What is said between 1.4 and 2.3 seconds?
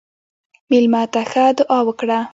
دعا وکړه.